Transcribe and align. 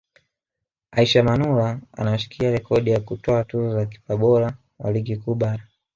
Aishi 0.91 1.21
Manula 1.21 1.79
anashikilia 1.93 2.51
rekodi 2.51 2.91
ya 2.91 2.99
kutwaa 2.99 3.43
tuzo 3.43 3.73
za 3.75 3.85
kipa 3.85 4.17
bora 4.17 4.57
wa 4.79 4.91
Ligi 4.91 5.17
Kuu 5.17 5.35
Bara 5.35 5.63